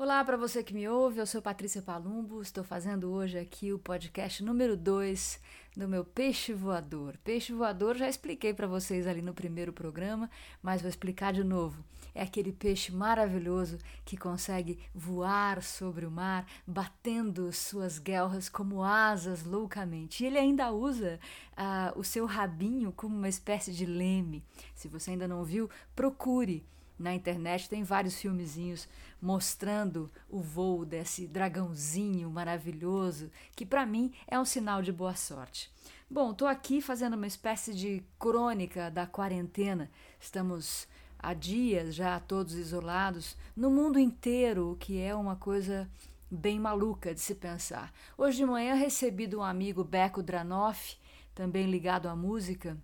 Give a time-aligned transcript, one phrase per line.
[0.00, 3.80] Olá para você que me ouve, eu sou Patrícia Palumbo, estou fazendo hoje aqui o
[3.80, 5.40] podcast número 2
[5.76, 7.18] do meu peixe voador.
[7.24, 10.30] Peixe voador já expliquei para vocês ali no primeiro programa,
[10.62, 11.84] mas vou explicar de novo.
[12.14, 19.42] É aquele peixe maravilhoso que consegue voar sobre o mar, batendo suas guelras como asas
[19.42, 20.22] loucamente.
[20.22, 21.18] E ele ainda usa
[21.54, 24.44] uh, o seu rabinho como uma espécie de leme.
[24.76, 26.64] Se você ainda não viu, procure
[26.98, 28.88] na internet tem vários filmezinhos
[29.20, 35.70] mostrando o voo desse dragãozinho maravilhoso, que para mim é um sinal de boa sorte.
[36.10, 39.90] Bom, estou aqui fazendo uma espécie de crônica da quarentena.
[40.18, 40.88] Estamos
[41.18, 45.88] há dias já todos isolados no mundo inteiro, o que é uma coisa
[46.30, 47.92] bem maluca de se pensar.
[48.16, 50.96] Hoje de manhã recebi de um amigo Beco Dranoff,
[51.34, 52.76] também ligado à música,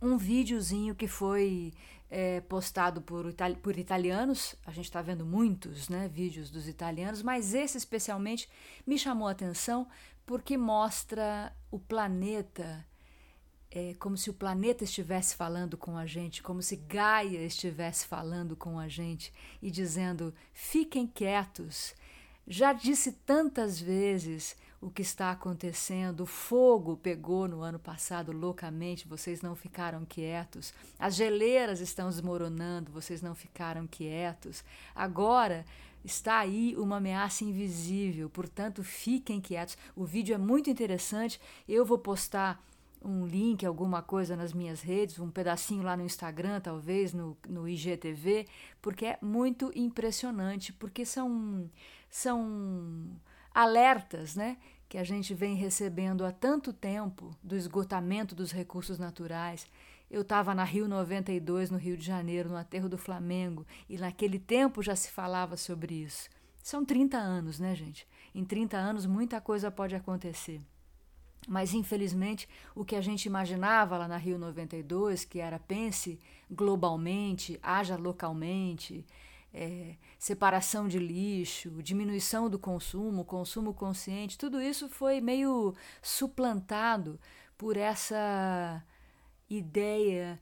[0.00, 1.72] um videozinho que foi
[2.14, 4.54] é, postado por, itali por italianos.
[4.66, 8.50] A gente está vendo muitos né, vídeos dos italianos, mas esse especialmente
[8.86, 9.88] me chamou a atenção
[10.26, 12.86] porque mostra o planeta
[13.74, 18.54] é, como se o planeta estivesse falando com a gente, como se Gaia estivesse falando
[18.54, 21.94] com a gente e dizendo: fiquem quietos.
[22.46, 26.22] Já disse tantas vezes o que está acontecendo.
[26.22, 30.74] O fogo pegou no ano passado loucamente, vocês não ficaram quietos.
[30.98, 34.64] As geleiras estão desmoronando, vocês não ficaram quietos.
[34.92, 35.64] Agora
[36.04, 39.78] está aí uma ameaça invisível, portanto, fiquem quietos.
[39.94, 41.40] O vídeo é muito interessante.
[41.68, 42.60] Eu vou postar
[43.04, 47.68] um link, alguma coisa nas minhas redes, um pedacinho lá no Instagram, talvez no, no
[47.68, 48.48] IGTV,
[48.80, 51.68] porque é muito impressionante, porque são,
[52.08, 53.10] são
[53.54, 54.56] alertas né,
[54.88, 59.66] que a gente vem recebendo há tanto tempo do esgotamento dos recursos naturais.
[60.10, 64.38] Eu estava na Rio 92, no Rio de Janeiro, no aterro do Flamengo, e naquele
[64.38, 66.28] tempo já se falava sobre isso.
[66.62, 68.06] São 30 anos, né, gente?
[68.34, 70.60] Em 30 anos muita coisa pode acontecer.
[71.48, 76.20] Mas, infelizmente, o que a gente imaginava lá na Rio 92, que era pense
[76.50, 79.04] globalmente, haja localmente,
[79.52, 87.18] é, separação de lixo, diminuição do consumo, consumo consciente, tudo isso foi meio suplantado
[87.56, 88.82] por essa
[89.48, 90.40] ideia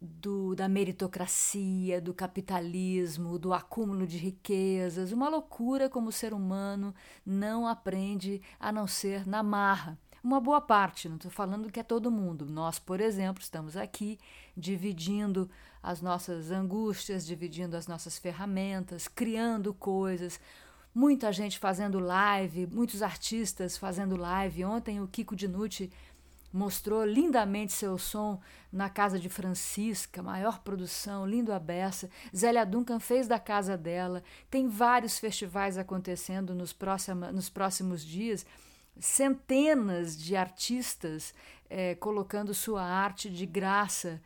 [0.00, 6.94] do, da meritocracia, do capitalismo, do acúmulo de riquezas, uma loucura como o ser humano
[7.24, 11.82] não aprende a não ser na marra uma boa parte, não estou falando que é
[11.82, 12.46] todo mundo.
[12.46, 14.18] Nós, por exemplo, estamos aqui
[14.56, 15.50] dividindo
[15.82, 20.38] as nossas angústias, dividindo as nossas ferramentas, criando coisas.
[20.94, 24.64] Muita gente fazendo live, muitos artistas fazendo live.
[24.64, 25.90] Ontem o Kiko Dinucci
[26.52, 28.38] mostrou lindamente seu som
[28.70, 32.10] na casa de Francisca, maior produção, lindo a beça.
[32.36, 34.22] Zélia Duncan fez da casa dela.
[34.50, 38.44] Tem vários festivais acontecendo nos, próxima, nos próximos dias
[39.00, 41.34] centenas de artistas
[41.68, 44.20] é, colocando sua arte de graça,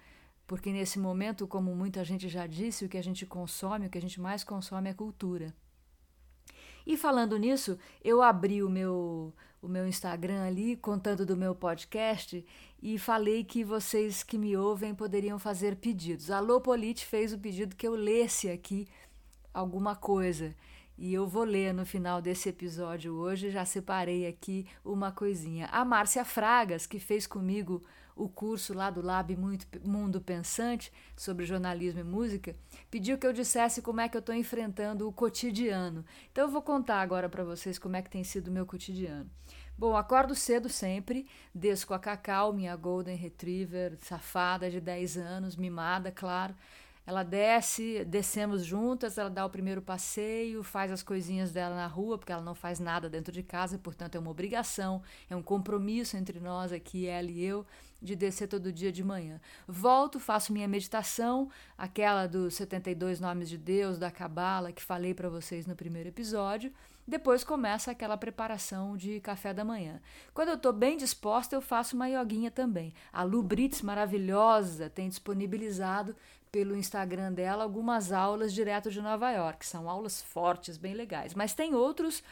[0.46, 3.98] porque nesse momento, como muita gente já disse, o que a gente consome, o que
[3.98, 5.54] a gente mais consome é cultura.
[6.86, 12.46] E falando nisso, eu abri o meu, o meu Instagram ali, contando do meu podcast,
[12.80, 16.30] e falei que vocês que me ouvem poderiam fazer pedidos.
[16.30, 18.86] A Lopolite fez o pedido que eu lesse aqui
[19.52, 20.54] alguma coisa.
[20.96, 25.66] E eu vou ler no final desse episódio hoje, já separei aqui uma coisinha.
[25.66, 27.82] A Márcia Fragas, que fez comigo
[28.16, 29.36] o curso lá do Lab
[29.84, 32.56] Mundo Pensante sobre jornalismo e música,
[32.90, 36.02] pediu que eu dissesse como é que eu estou enfrentando o cotidiano.
[36.32, 39.30] Então eu vou contar agora para vocês como é que tem sido o meu cotidiano.
[39.78, 45.54] Bom, acordo cedo sempre, desço com a Cacau, minha Golden Retriever, safada de 10 anos,
[45.54, 46.54] mimada, claro
[47.06, 52.18] ela desce, descemos juntas, ela dá o primeiro passeio, faz as coisinhas dela na rua,
[52.18, 55.00] porque ela não faz nada dentro de casa, portanto é uma obrigação,
[55.30, 57.64] é um compromisso entre nós aqui, ela e eu,
[58.00, 59.40] de descer todo dia de manhã.
[59.66, 65.28] Volto, faço minha meditação, aquela dos 72 nomes de Deus, da Cabala, que falei para
[65.28, 66.72] vocês no primeiro episódio.
[67.08, 70.00] Depois começa aquela preparação de café da manhã.
[70.34, 72.92] Quando eu estou bem disposta, eu faço uma ioguinha também.
[73.12, 76.16] A Lu Brits, maravilhosa, tem disponibilizado
[76.50, 79.64] pelo Instagram dela algumas aulas direto de Nova York.
[79.64, 81.32] São aulas fortes, bem legais.
[81.32, 82.24] Mas tem outros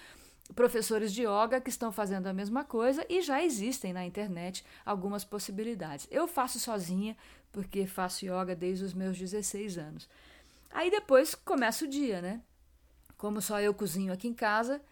[0.52, 5.24] professores de yoga que estão fazendo a mesma coisa e já existem na internet algumas
[5.24, 6.06] possibilidades.
[6.10, 7.16] Eu faço sozinha
[7.50, 10.08] porque faço yoga desde os meus 16 anos.
[10.70, 12.40] Aí depois começa o dia, né?
[13.16, 14.82] Como só eu cozinho aqui em casa,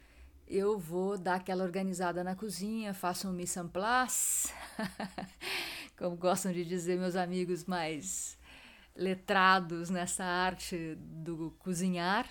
[0.46, 4.52] eu vou dar aquela organizada na cozinha, faço um mise en place,
[5.98, 8.38] como gostam de dizer meus amigos mais
[8.94, 12.26] letrados nessa arte do cozinhar.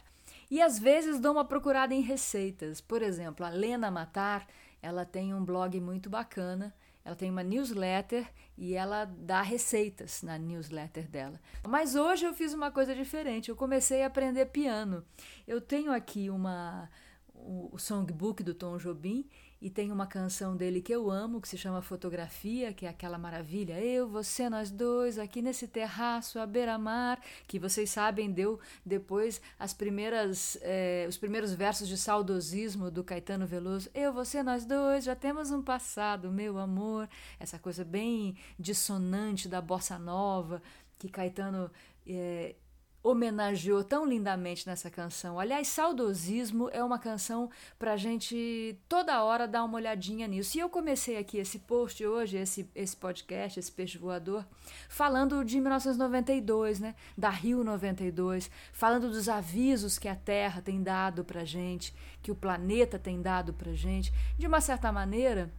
[0.51, 2.81] E às vezes dou uma procurada em receitas.
[2.81, 4.45] Por exemplo, a Lena Matar,
[4.81, 6.75] ela tem um blog muito bacana.
[7.05, 11.39] Ela tem uma newsletter e ela dá receitas na newsletter dela.
[11.65, 13.47] Mas hoje eu fiz uma coisa diferente.
[13.49, 15.05] Eu comecei a aprender piano.
[15.47, 16.89] Eu tenho aqui uma
[17.33, 19.27] o songbook do Tom Jobim
[19.61, 23.17] e tem uma canção dele que eu amo, que se chama Fotografia, que é aquela
[23.17, 23.79] maravilha.
[23.79, 29.71] Eu, você, nós dois, aqui nesse terraço à beira-mar, que vocês sabem, deu depois as
[29.71, 33.87] primeiras, eh, os primeiros versos de saudosismo do Caetano Veloso.
[33.93, 37.07] Eu, você, nós dois, já temos um passado, meu amor.
[37.39, 40.59] Essa coisa bem dissonante da bossa nova,
[40.97, 41.69] que Caetano
[42.07, 42.55] eh,
[43.03, 45.39] homenageou tão lindamente nessa canção.
[45.39, 47.49] Aliás, Saudosismo é uma canção
[47.79, 50.57] para a gente toda hora dar uma olhadinha nisso.
[50.57, 54.45] E eu comecei aqui esse post hoje, esse, esse podcast, esse peixe voador,
[54.87, 56.95] falando de 1992, né?
[57.17, 62.35] Da Rio 92, falando dos avisos que a Terra tem dado para gente, que o
[62.35, 64.13] planeta tem dado para gente.
[64.37, 65.51] De uma certa maneira,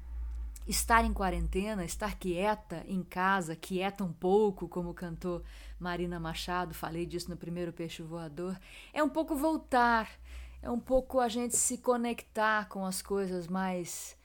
[0.66, 5.42] estar em quarentena, estar quieta em casa, quieta um pouco, como cantou
[5.78, 8.58] Marina Machado, falei disso no primeiro Peixe Voador,
[8.92, 10.08] é um pouco voltar,
[10.62, 14.16] é um pouco a gente se conectar com as coisas mais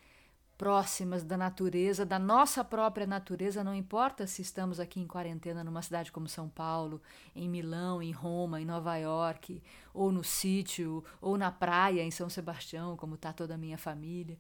[0.58, 5.84] próximas da natureza, da nossa própria natureza, não importa se estamos aqui em quarentena numa
[5.84, 7.00] cidade como São Paulo,
[7.36, 9.62] em Milão, em Roma, em Nova York,
[9.94, 14.38] ou no sítio, ou na praia em São Sebastião, como está toda a minha família.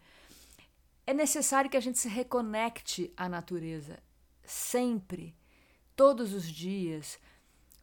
[1.09, 3.97] É necessário que a gente se reconecte à natureza,
[4.43, 5.33] sempre,
[5.95, 7.17] todos os dias.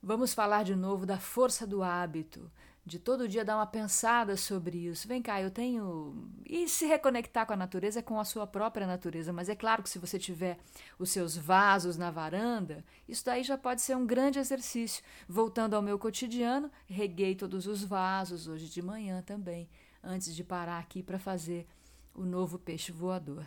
[0.02, 2.52] Vamos falar de novo da força do hábito,
[2.84, 5.08] de todo dia dar uma pensada sobre isso.
[5.08, 6.30] Vem cá, eu tenho.
[6.44, 9.32] E se reconectar com a natureza é com a sua própria natureza.
[9.32, 10.58] Mas é claro que se você tiver
[10.98, 15.02] os seus vasos na varanda, isso daí já pode ser um grande exercício.
[15.26, 19.66] Voltando ao meu cotidiano, reguei todos os vasos hoje de manhã também,
[20.02, 21.66] antes de parar aqui para fazer
[22.14, 23.46] o novo peixe voador.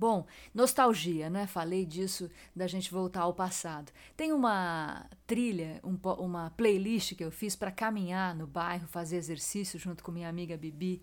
[0.00, 1.46] Bom, nostalgia, né?
[1.46, 3.92] Falei disso da gente voltar ao passado.
[4.16, 9.78] Tem uma trilha, um, uma playlist que eu fiz para caminhar no bairro, fazer exercício
[9.78, 11.02] junto com minha amiga Bibi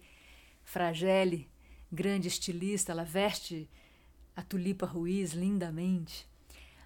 [0.64, 1.48] Fragelle,
[1.92, 3.70] grande estilista, ela veste
[4.36, 6.28] a tulipa Ruiz lindamente.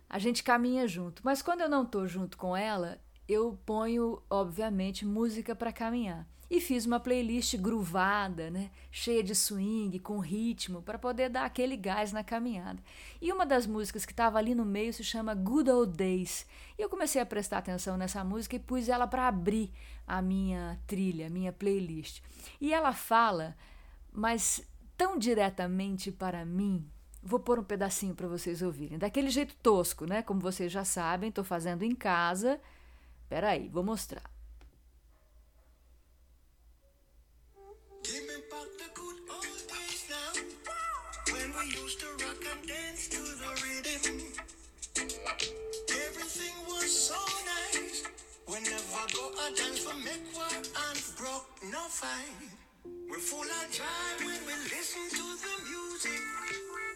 [0.10, 5.06] A gente caminha junto, mas quando eu não estou junto com ela, eu ponho, obviamente,
[5.06, 11.00] música para caminhar e fiz uma playlist gruvada, né, cheia de swing, com ritmo, para
[11.00, 12.83] poder dar aquele gás na caminhada.
[13.21, 16.45] E uma das músicas que estava ali no meio se chama Good Old Days.
[16.77, 19.71] E eu comecei a prestar atenção nessa música e pus ela para abrir
[20.06, 22.21] a minha trilha, a minha playlist.
[22.59, 23.56] E ela fala,
[24.12, 24.62] mas
[24.98, 26.86] tão diretamente para mim,
[27.24, 28.98] Vou pôr um pedacinho para vocês ouvirem.
[28.98, 30.24] Daquele jeito tosco, né?
[30.24, 32.59] Como vocês já sabem, estou fazendo em casa.
[33.30, 34.24] Peraí, vou mostrar.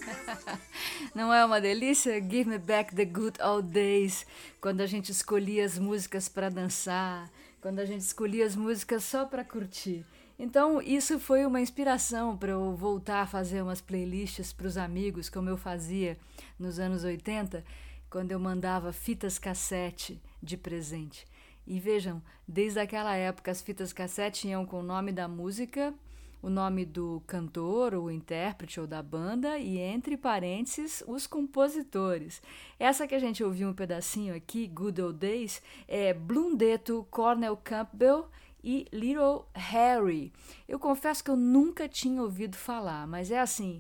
[1.13, 2.19] Não é uma delícia?
[2.21, 4.25] Give me back the good old days.
[4.61, 7.29] Quando a gente escolhia as músicas para dançar,
[7.61, 10.05] quando a gente escolhia as músicas só para curtir.
[10.37, 15.29] Então, isso foi uma inspiração para eu voltar a fazer umas playlists para os amigos,
[15.29, 16.17] como eu fazia
[16.59, 17.63] nos anos 80,
[18.09, 21.25] quando eu mandava fitas cassete de presente.
[21.65, 25.93] E vejam, desde aquela época as fitas cassete iam com o nome da música,
[26.45, 32.39] o nome do cantor, o intérprete ou da banda e entre parênteses os compositores.
[32.77, 38.29] Essa que a gente ouviu um pedacinho aqui, Good Old Days, é Blundeto, Cornel Campbell
[38.65, 40.33] e Little Harry.
[40.67, 43.79] Eu confesso que eu nunca tinha ouvido falar, mas é assim,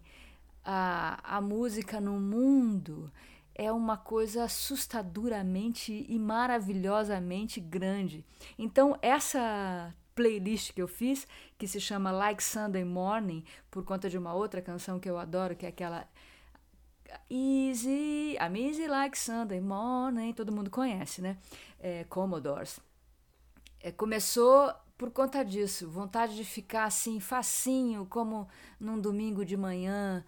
[0.63, 3.11] a, a música no mundo
[3.55, 8.23] é uma coisa assustadoramente e maravilhosamente grande.
[8.59, 11.27] Então, essa playlist que eu fiz,
[11.57, 15.55] que se chama Like Sunday Morning, por conta de uma outra canção que eu adoro,
[15.55, 16.07] que é aquela
[17.29, 21.37] Easy, I'm easy like Sunday morning, todo mundo conhece, né?
[21.79, 22.79] É, Commodores.
[23.85, 28.47] É, começou por conta disso, vontade de ficar assim, facinho, como
[28.79, 30.25] num domingo de manhã.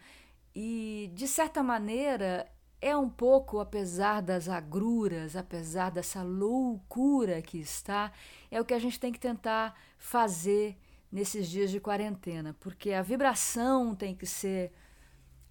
[0.55, 2.47] E, de certa maneira,
[2.79, 8.11] é um pouco, apesar das agruras, apesar dessa loucura que está,
[8.51, 10.77] é o que a gente tem que tentar fazer
[11.11, 14.71] nesses dias de quarentena, porque a vibração tem que ser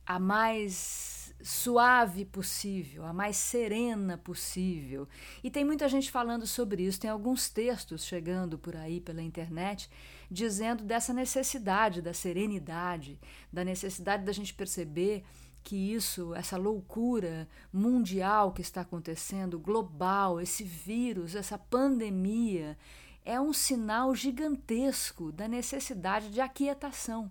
[0.06, 1.15] a mais
[1.46, 5.08] suave possível, a mais serena possível.
[5.44, 9.88] E tem muita gente falando sobre isso, tem alguns textos chegando por aí pela internet
[10.28, 13.16] dizendo dessa necessidade da serenidade,
[13.52, 15.24] da necessidade da gente perceber
[15.62, 22.76] que isso, essa loucura mundial que está acontecendo, global, esse vírus, essa pandemia,
[23.24, 27.30] é um sinal gigantesco da necessidade de aquietação.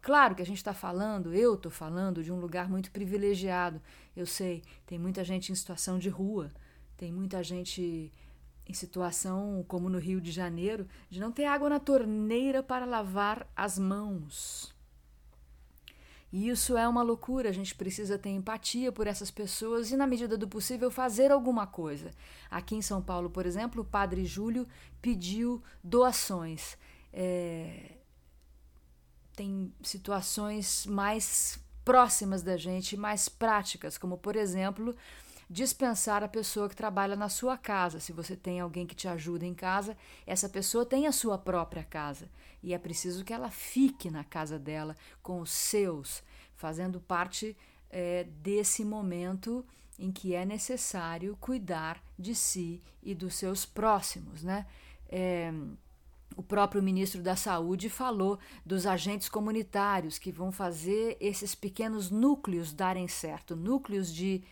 [0.00, 3.80] Claro que a gente está falando, eu estou falando de um lugar muito privilegiado.
[4.16, 6.52] Eu sei, tem muita gente em situação de rua,
[6.96, 8.12] tem muita gente
[8.66, 13.50] em situação, como no Rio de Janeiro, de não ter água na torneira para lavar
[13.56, 14.74] as mãos.
[16.30, 20.06] E isso é uma loucura, a gente precisa ter empatia por essas pessoas e, na
[20.06, 22.10] medida do possível, fazer alguma coisa.
[22.50, 24.68] Aqui em São Paulo, por exemplo, o padre Júlio
[25.00, 26.76] pediu doações.
[27.10, 27.97] É...
[29.38, 34.96] Tem situações mais próximas da gente, mais práticas, como, por exemplo,
[35.48, 38.00] dispensar a pessoa que trabalha na sua casa.
[38.00, 41.84] Se você tem alguém que te ajuda em casa, essa pessoa tem a sua própria
[41.84, 42.28] casa
[42.64, 46.20] e é preciso que ela fique na casa dela com os seus,
[46.56, 47.56] fazendo parte
[47.90, 49.64] é, desse momento
[49.96, 54.66] em que é necessário cuidar de si e dos seus próximos, né?
[55.08, 55.52] É,
[56.38, 62.72] o próprio ministro da Saúde falou dos agentes comunitários que vão fazer esses pequenos núcleos
[62.72, 64.44] darem certo, núcleos de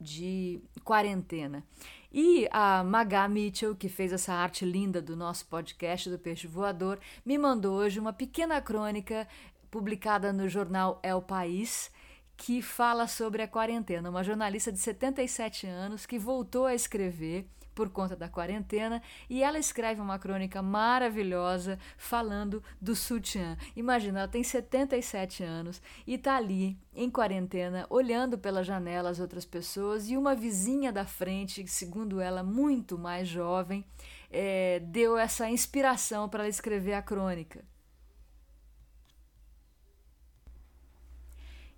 [0.00, 1.62] de quarentena.
[2.10, 6.98] E a Magá Mitchell, que fez essa arte linda do nosso podcast do Peixe Voador,
[7.24, 9.28] me mandou hoje uma pequena crônica
[9.70, 11.90] publicada no jornal El País,
[12.34, 14.08] que fala sobre a quarentena.
[14.08, 17.46] Uma jornalista de 77 anos que voltou a escrever
[17.80, 23.56] por conta da quarentena e ela escreve uma crônica maravilhosa falando do sutiã.
[23.74, 29.46] Imagina, ela tem 77 anos e está ali em quarentena, olhando pela janela as outras
[29.46, 33.82] pessoas e uma vizinha da frente, segundo ela, muito mais jovem,
[34.30, 37.64] é, deu essa inspiração para ela escrever a crônica.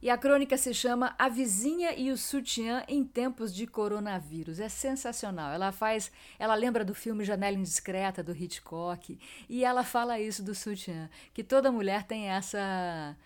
[0.02, 4.59] E a crônica se chama A Vizinha e o Sutiã em Tempos de Coronavírus.
[4.59, 5.52] É sensacional.
[5.52, 9.16] Ela faz, ela lembra do filme Janela Indiscreta do Hitchcock
[9.49, 13.16] e ela fala isso do sutiã, que toda mulher tem essa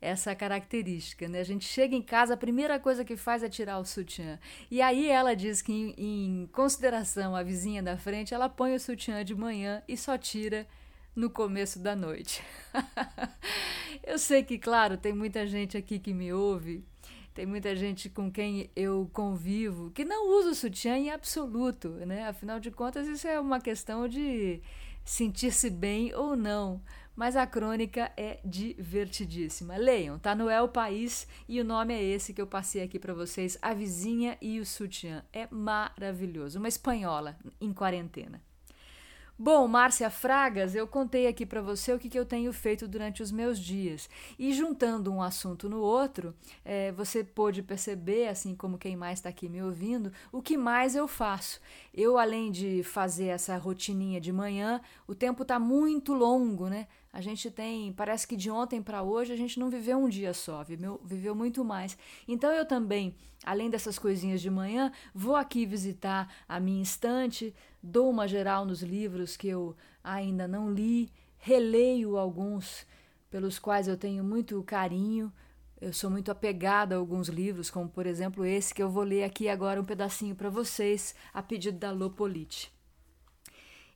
[0.00, 1.40] essa característica, né?
[1.40, 4.38] A gente chega em casa, a primeira coisa que faz é tirar o sutiã.
[4.70, 8.78] E aí ela diz que em, em consideração à vizinha da frente, ela põe o
[8.78, 10.68] sutiã de manhã e só tira
[11.16, 12.42] no começo da noite.
[14.08, 16.82] eu sei que, claro, tem muita gente aqui que me ouve,
[17.34, 22.26] tem muita gente com quem eu convivo que não usa o sutiã em absoluto, né?
[22.26, 24.60] Afinal de contas, isso é uma questão de
[25.04, 26.82] sentir-se bem ou não.
[27.14, 29.76] Mas a crônica é divertidíssima.
[29.76, 33.12] Leiam, tá no El País e o nome é esse que eu passei aqui para
[33.12, 35.24] vocês: A Vizinha e o Sutiã.
[35.32, 36.58] É maravilhoso.
[36.58, 38.40] Uma espanhola em quarentena.
[39.40, 43.22] Bom, Márcia Fragas, eu contei aqui para você o que, que eu tenho feito durante
[43.22, 44.10] os meus dias.
[44.36, 49.28] E juntando um assunto no outro, é, você pôde perceber, assim como quem mais está
[49.28, 51.60] aqui me ouvindo, o que mais eu faço.
[51.94, 56.88] Eu, além de fazer essa rotininha de manhã, o tempo está muito longo, né?
[57.12, 60.34] A gente tem, parece que de ontem para hoje a gente não viveu um dia
[60.34, 61.96] só, viveu, viveu muito mais.
[62.26, 68.10] Então eu também, além dessas coisinhas de manhã, vou aqui visitar a minha estante, dou
[68.10, 69.74] uma geral nos livros que eu
[70.04, 72.86] ainda não li, releio alguns
[73.30, 75.32] pelos quais eu tenho muito carinho.
[75.80, 79.22] Eu sou muito apegada a alguns livros, como por exemplo esse que eu vou ler
[79.22, 82.72] aqui agora um pedacinho para vocês, a pedido da Lopolite.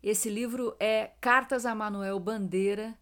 [0.02, 2.96] Esse livro é Cartas a Manuel Bandeira,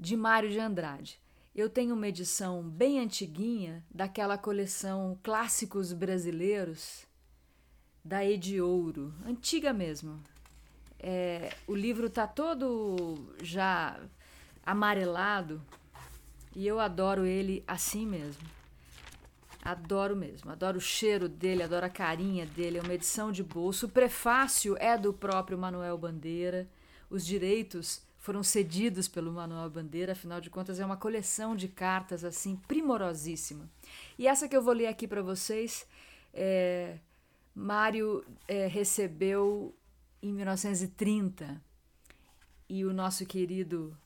[0.00, 1.20] de Mário de Andrade.
[1.54, 7.06] Eu tenho uma edição bem antiguinha daquela coleção Clássicos Brasileiros
[8.02, 10.18] da Ediouro, antiga mesmo.
[10.98, 14.00] É, o livro está todo já
[14.64, 15.60] amarelado
[16.56, 18.48] e eu adoro ele assim mesmo.
[19.62, 22.78] Adoro mesmo, adoro o cheiro dele, adoro a carinha dele.
[22.78, 23.84] É uma edição de bolso.
[23.84, 26.66] O prefácio é do próprio Manuel Bandeira.
[27.10, 32.22] Os direitos foram cedidos pelo Manuel Bandeira, afinal de contas é uma coleção de cartas
[32.22, 33.68] assim primorosíssima.
[34.18, 35.86] E essa que eu vou ler aqui para vocês,
[36.34, 36.98] é,
[37.54, 39.74] Mário é, recebeu
[40.22, 41.62] em 1930
[42.68, 43.96] e o nosso querido,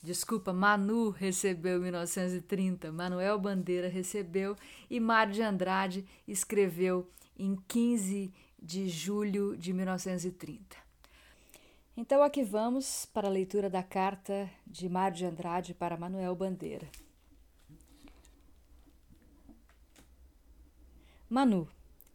[0.00, 4.56] desculpa, Manu recebeu em 1930, Manuel Bandeira recebeu
[4.88, 10.81] e Mário de Andrade escreveu em 15 de julho de 1930.
[11.94, 16.88] Então aqui vamos para a leitura da carta de Mário de Andrade para Manuel Bandeira.
[21.28, 21.68] Manu,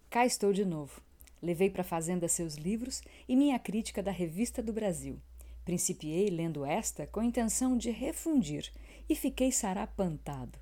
[0.09, 0.99] cá estou de novo.
[1.39, 5.21] Levei para a fazenda seus livros e minha crítica da Revista do Brasil.
[5.63, 8.71] Principiei lendo esta com a intenção de refundir
[9.07, 10.57] e fiquei sarapantado.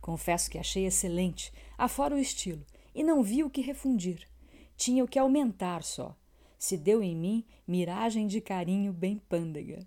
[0.00, 4.28] Confesso que achei excelente, afora o estilo, e não vi o que refundir.
[4.76, 6.16] Tinha o que aumentar só.
[6.60, 9.86] Se deu em mim miragem de carinho bem pândega.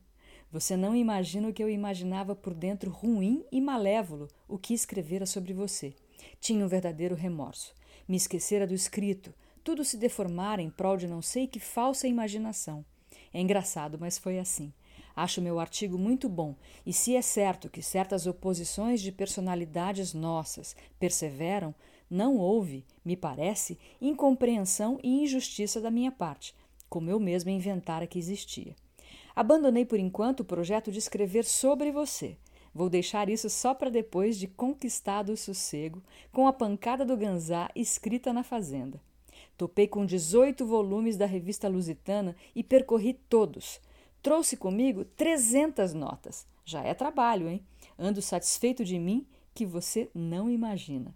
[0.51, 5.27] Você não imagina o que eu imaginava por dentro ruim e malévolo o que escrevera
[5.27, 5.94] sobre você.
[6.42, 7.75] Tinha um verdadeiro remorso.
[8.08, 12.84] Me esquecera do escrito, tudo se deformara em prol de não sei que falsa imaginação.
[13.32, 14.74] É engraçado, mas foi assim.
[15.15, 20.75] Acho meu artigo muito bom, e se é certo que certas oposições de personalidades nossas
[21.00, 21.75] perseveram,
[22.10, 26.56] não houve, me parece, incompreensão e injustiça da minha parte,
[26.94, 28.76] como eu mesmo inventara que existia.
[29.36, 32.38] Abandonei por enquanto o projeto de escrever sobre você.
[32.72, 37.68] Vou deixar isso só para depois de conquistado o sossego, com a pancada do ganzá
[37.76, 39.02] escrita na fazenda.
[39.58, 43.82] Topei com 18 volumes da revista Lusitana e percorri todos.
[44.22, 46.46] Trouxe comigo 300 notas.
[46.64, 47.66] Já é trabalho, hein?
[47.98, 51.12] Ando satisfeito de mim que você não imagina.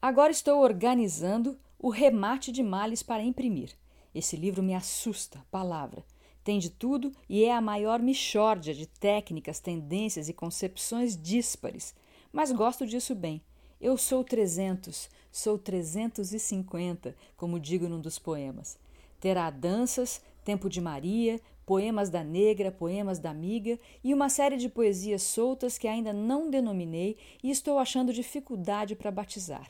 [0.00, 3.76] Agora estou organizando o remate de males para imprimir.
[4.16, 6.02] Esse livro me assusta, palavra.
[6.42, 11.94] Tem de tudo e é a maior mixórdia de técnicas, tendências e concepções díspares.
[12.32, 13.42] Mas gosto disso bem.
[13.78, 18.78] Eu sou 300, sou 350, como digo num dos poemas.
[19.20, 24.70] Terá danças, Tempo de Maria, poemas da negra, poemas da amiga e uma série de
[24.70, 29.68] poesias soltas que ainda não denominei e estou achando dificuldade para batizar.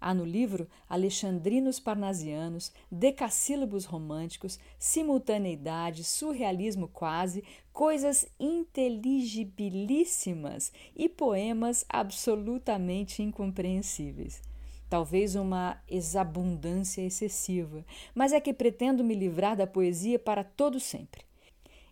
[0.00, 13.22] Há no livro alexandrinos parnasianos, decassílabos românticos, simultaneidade, surrealismo quase, coisas inteligibilíssimas e poemas absolutamente
[13.22, 14.40] incompreensíveis.
[14.88, 21.22] Talvez uma exabundância excessiva, mas é que pretendo me livrar da poesia para todo sempre.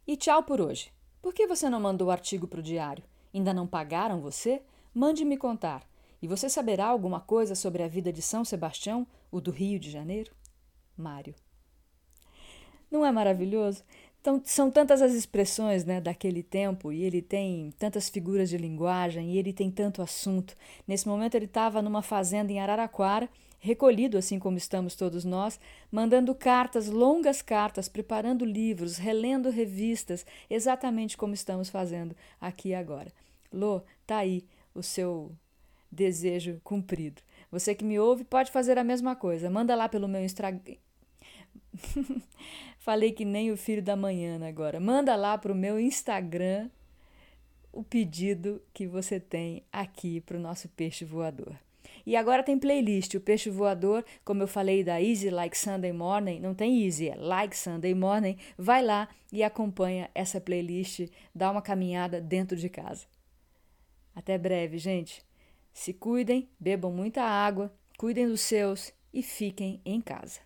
[0.07, 0.91] E tchau por hoje.
[1.21, 3.05] Por que você não mandou o artigo para o diário?
[3.35, 4.63] Ainda não pagaram você?
[4.95, 5.85] Mande me contar.
[6.21, 9.91] E você saberá alguma coisa sobre a vida de São Sebastião, o do Rio de
[9.91, 10.33] Janeiro?
[10.97, 11.35] Mário.
[12.91, 13.83] Não é maravilhoso?
[14.21, 19.31] Então, são tantas as expressões né, daquele tempo e ele tem tantas figuras de linguagem
[19.31, 20.57] e ele tem tanto assunto.
[20.85, 23.29] Nesse momento, ele estava numa fazenda em Araraquara,
[23.61, 25.61] recolhido, assim como estamos todos nós,
[25.93, 33.13] mandando cartas, longas cartas, preparando livros, relendo revistas, exatamente como estamos fazendo aqui agora.
[33.53, 35.31] Lô, tá aí o seu
[35.91, 37.23] desejo cumprido.
[37.51, 39.51] Você que me ouve pode fazer a mesma coisa.
[39.51, 40.77] Manda lá pelo meu Instagram.
[42.79, 44.81] Falei que nem o filho da manhã agora.
[44.81, 46.69] Manda lá para o meu Instagram
[47.73, 51.57] o pedido que você tem aqui para o nosso peixe voador.
[52.07, 53.15] E agora tem playlist.
[53.15, 57.17] O Peixe Voador, como eu falei da Easy Like Sunday Morning, não tem Easy, é
[57.17, 58.39] Like Sunday Morning.
[58.57, 63.07] Vai lá e acompanha essa playlist, dá uma caminhada dentro de casa.
[64.15, 65.21] Até breve, gente.
[65.77, 70.41] Se cuidem, bebam muita água, cuidem dos seus e fiquem em casa.